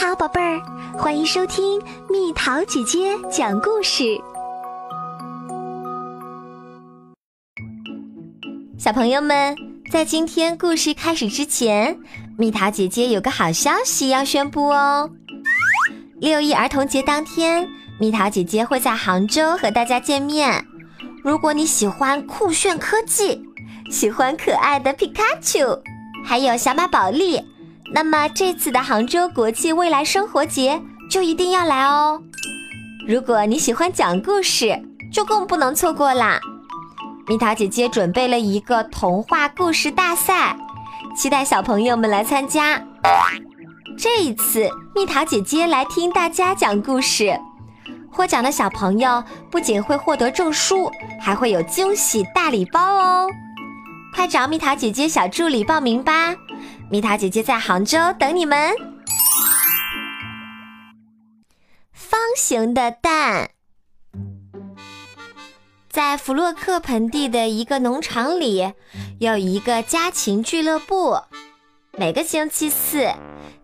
[0.00, 0.62] 好，宝贝儿，
[0.96, 4.18] 欢迎收听蜜桃姐姐讲故事。
[8.78, 9.54] 小朋友们，
[9.92, 11.98] 在今天故事开始之前，
[12.38, 15.10] 蜜桃姐姐有个好消息要宣布哦！
[16.18, 20.64] 六一儿童节当天，蜜桃姐姐会在杭州和大家见面。
[21.22, 23.46] 如果你喜欢酷炫科技，
[23.90, 25.78] 喜欢可爱的皮卡丘，
[26.24, 27.49] 还有小马宝莉。
[27.92, 32.22] 那么这次的杭州国际未来生活节就一定要来哦！
[33.08, 34.80] 如果你喜欢讲故事，
[35.12, 36.40] 就更不能错过啦！
[37.26, 40.56] 蜜桃姐姐准备了一个童话故事大赛，
[41.16, 42.80] 期待小朋友们来参加。
[43.98, 47.36] 这一次，蜜桃姐姐来听大家讲故事，
[48.08, 53.28] 获奖的小朋友不仅会获得证书，还会有惊喜大礼包哦！
[54.14, 56.36] 快找蜜桃姐姐小助理报名吧！
[56.90, 58.74] 蜜桃姐姐在杭州等你们。
[61.92, 63.50] 方形的蛋，
[65.88, 68.72] 在弗洛克盆地的一个农场里，
[69.20, 71.16] 有一个家禽俱乐部。
[71.96, 73.08] 每个星期四，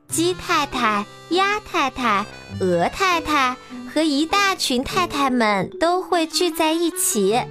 [0.06, 2.24] 鸡太太、鸭太太、
[2.60, 3.56] 鹅太太
[3.92, 7.42] 和一大群太太们都会聚在一起，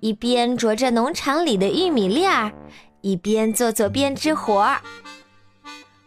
[0.00, 2.52] 一边啄着农场里的玉米粒儿。
[3.02, 4.80] 一边做做编织活儿。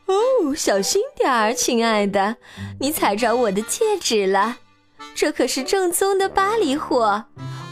[0.05, 2.37] 哦，小心点儿，亲爱的，
[2.79, 4.57] 你踩着我的戒指了。
[5.15, 7.25] 这可是正宗的巴黎货，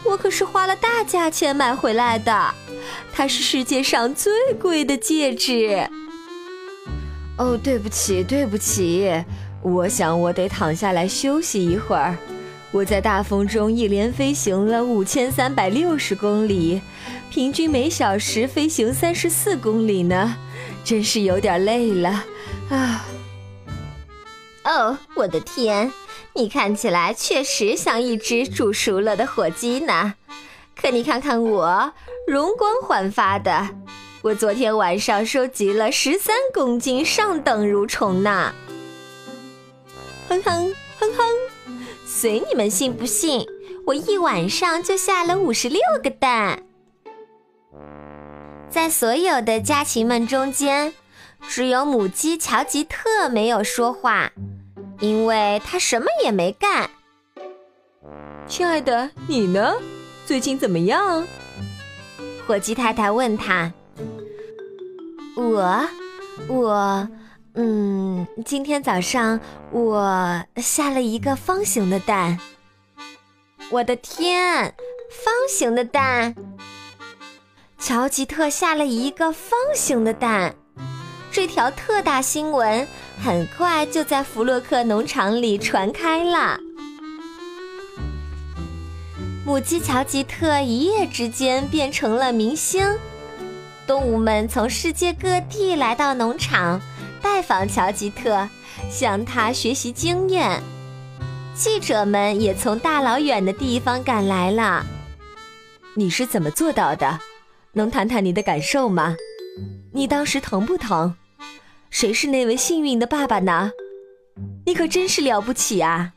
[0.04, 2.54] 我可是花了大价钱买回来的。
[3.12, 5.88] 它是世界上最贵的戒指。
[7.38, 9.24] 哦，对不起，对不起，
[9.62, 12.16] 我想我得躺下来休息一会儿。
[12.72, 16.80] 我在大风中一连飞行了五千三百六十公里。
[17.30, 20.36] 平均每小时飞行三十四公里呢，
[20.82, 22.24] 真是有点累了
[22.68, 23.06] 啊！
[24.64, 25.92] 哦，我的天，
[26.34, 30.14] 你看起来确实像一只煮熟了的火鸡呢。
[30.80, 31.92] 可你看看我，
[32.26, 33.68] 容光焕发的。
[34.22, 38.54] 我昨天晚上收集了十三公斤上等蠕虫呢。
[40.28, 41.24] 哼哼哼哼，
[42.14, 43.46] 随你们信不信，
[43.86, 46.62] 我一晚上就下了五十六个蛋。
[48.68, 50.92] 在所有的家禽们中间，
[51.48, 54.30] 只有母鸡乔吉特没有说话，
[55.00, 56.90] 因为它什么也没干。
[58.46, 59.74] 亲爱的，你呢？
[60.26, 61.26] 最近怎么样？
[62.46, 63.72] 火鸡太太问他。
[65.34, 65.88] 我，
[66.46, 67.08] 我，
[67.54, 69.38] 嗯，今天早上
[69.72, 72.38] 我下了一个方形的蛋。
[73.70, 74.74] 我的天，
[75.24, 76.34] 方形的蛋！
[77.78, 80.54] 乔吉特下了一个方形的蛋，
[81.30, 82.86] 这条特大新闻
[83.22, 86.58] 很快就在弗洛克农场里传开了。
[89.44, 92.98] 母鸡乔吉特一夜之间变成了明星，
[93.86, 96.80] 动物们从世界各地来到农场
[97.22, 98.48] 拜访乔吉特，
[98.90, 100.60] 向他学习经验。
[101.54, 104.84] 记者们也从大老远的地方赶来了。
[105.94, 107.20] 你是怎么做到的？
[107.72, 109.14] 能谈谈你的感受吗？
[109.92, 111.14] 你当时疼不疼？
[111.90, 113.70] 谁是那位幸运的爸爸呢？
[114.64, 116.12] 你可真是了不起啊！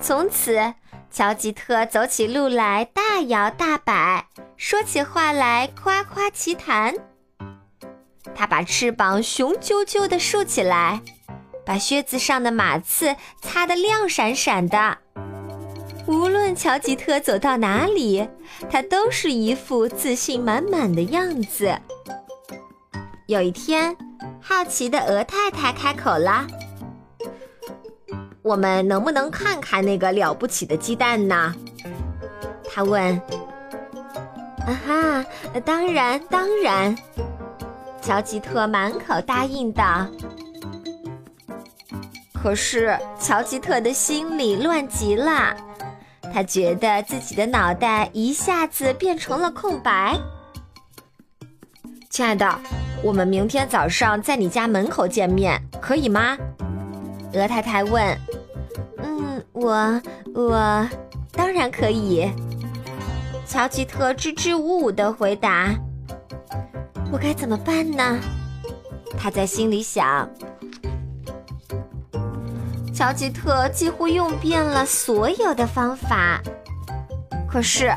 [0.00, 0.74] 从此，
[1.10, 6.94] 乔吉特走起路来大摇大摆，说起话来夸夸其谈。
[8.36, 11.00] 他把翅膀雄赳赳地竖起来，
[11.64, 14.98] 把靴子上的马刺擦得亮闪闪的。
[16.06, 18.28] 无论乔吉特走到哪里，
[18.70, 21.76] 他都是一副自信满满的样子。
[23.26, 23.96] 有一天，
[24.40, 26.46] 好奇的鹅太太开口了
[28.42, 31.52] ：“我们能不能看看那个了不起的鸡蛋呢？”
[32.70, 33.20] 他问。
[34.64, 35.24] “啊哈，
[35.64, 36.94] 当然，当然。”
[38.06, 40.06] 乔吉特满口答应道。
[42.32, 45.56] 可是，乔吉特的心里乱极了。
[46.32, 50.16] 他觉得自己的脑袋一下子变成了空白。
[52.08, 52.48] 亲爱的，
[53.02, 56.38] 我们明天早上在你家门口见面，可以吗？
[57.34, 58.16] 鹅太太问。
[58.98, 60.00] 嗯，我
[60.32, 60.88] 我
[61.32, 62.30] 当然可以。
[63.44, 65.74] 乔吉特支支吾吾地回答。
[67.12, 68.20] 我该怎么办呢？
[69.18, 70.28] 他在心里想。
[72.92, 76.40] 乔吉特几乎用遍了所有的方法，
[77.48, 77.94] 可是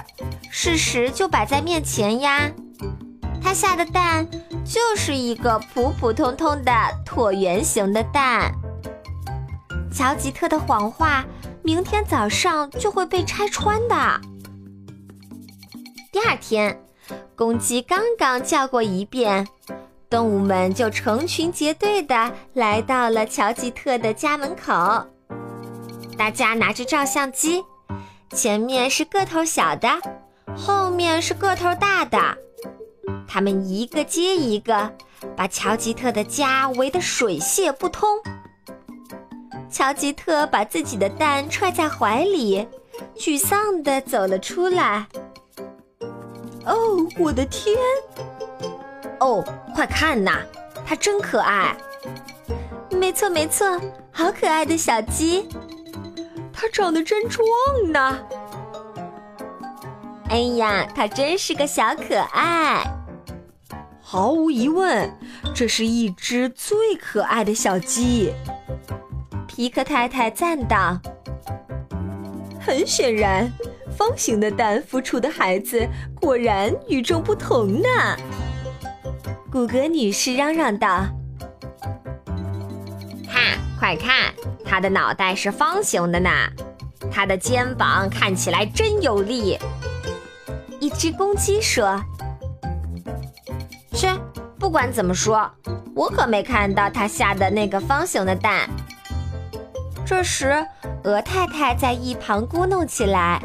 [0.52, 2.52] 事实就摆在面前呀，
[3.42, 4.28] 他下的蛋
[4.66, 6.72] 就是一个普普通通的
[7.06, 8.54] 椭圆形的蛋。
[9.92, 11.26] 乔吉特的谎话，
[11.64, 14.22] 明天早上就会被拆穿的。
[16.12, 16.78] 第二天，
[17.40, 19.48] 公鸡刚刚叫过一遍，
[20.10, 24.74] 动物们就成群结队的来到了乔吉特的家门口。
[26.18, 27.64] 大家拿着照相机，
[28.32, 29.88] 前面是个头小的，
[30.54, 32.20] 后面是个头大的。
[33.26, 34.92] 他们一个接一个，
[35.38, 38.06] 把乔吉特的家围得水泄不通。
[39.72, 42.68] 乔吉特把自己的蛋揣在怀里，
[43.16, 45.08] 沮丧地走了出来。
[46.70, 47.76] 哦，我的天！
[49.20, 49.44] 哦，
[49.74, 50.40] 快看呐，
[50.86, 51.76] 它真可爱。
[52.92, 53.80] 没错没错，
[54.12, 55.50] 好可爱的小鸡。
[56.54, 57.46] 它长得真壮
[57.92, 58.20] 呢。
[60.30, 62.86] 哎呀，它真是个小可爱。
[64.00, 65.12] 毫无疑问，
[65.56, 68.34] 这是一只最可爱的小鸡。
[69.48, 71.00] 皮克太太赞道
[72.62, 73.52] ：“很显然，
[74.00, 75.86] 方形的蛋孵出的孩子
[76.22, 77.90] 果然与众不同呢。”
[79.52, 81.06] 谷歌女士嚷嚷道
[83.28, 86.30] ：“看，快看，它的脑袋是方形的呢，
[87.12, 89.60] 它的肩膀看起来真有力。”
[90.80, 92.02] 一只公鸡说。
[93.92, 94.16] 切，
[94.58, 95.52] 不管怎么说，
[95.94, 98.70] 我可没看到它下的那个方形的蛋。
[100.06, 100.66] 这时，
[101.04, 103.42] 鹅太太在一旁咕哝起来：“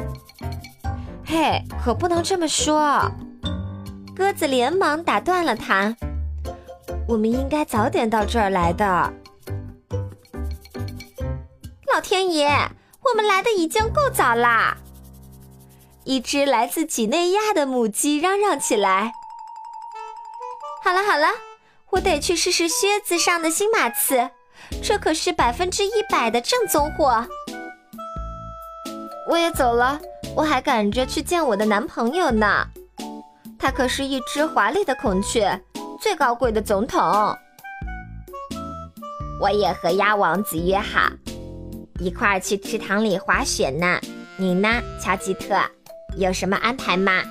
[1.25, 3.11] 嘿，可不能这么说！”
[4.15, 5.95] 鸽子连忙打断了他
[7.07, 8.85] ：“我们应该早点到这儿来的。”
[11.93, 12.47] 老天爷，
[13.01, 14.77] 我们来的已经够早啦！
[16.03, 19.13] 一只来自几内亚的母鸡嚷嚷起来。
[20.83, 21.27] 好了好了，
[21.89, 24.29] 我得去试试靴子上的新马刺，
[24.83, 27.27] 这可是百分之一百的正宗货。
[29.27, 29.99] 我也走了，
[30.35, 32.67] 我还赶着去见我的男朋友呢。
[33.57, 35.59] 他可是一只华丽的孔雀，
[35.99, 37.01] 最高贵的总统。
[39.41, 41.09] 我也和鸭王子约好，
[41.99, 43.99] 一块儿去池塘里滑雪呢。
[44.37, 44.69] 你呢，
[45.01, 45.55] 乔吉特？
[46.17, 47.23] 有什么安排吗？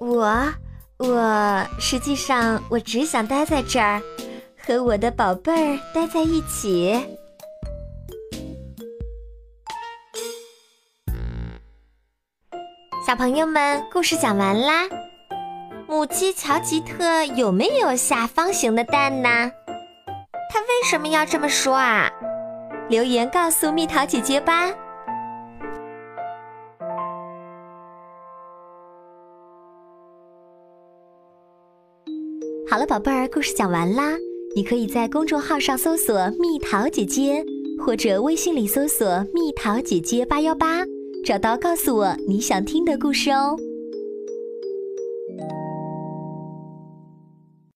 [0.00, 0.52] 我。
[0.98, 4.00] 我实际上，我只想待在这儿，
[4.56, 6.98] 和我的宝贝儿待在一起。
[13.06, 14.82] 小朋友们，故事讲完啦。
[15.86, 19.28] 母鸡乔吉特有没有下方形的蛋呢？
[20.52, 22.10] 它为什么要这么说啊？
[22.88, 24.72] 留言告诉蜜桃姐姐吧。
[32.68, 34.14] 好了，宝贝儿，故事讲完啦。
[34.56, 37.44] 你可以在公众号上搜索“蜜桃姐姐”，
[37.86, 40.80] 或者微信里搜索“蜜桃姐姐八幺八”，
[41.26, 43.56] 找到告诉我你想听的故事哦。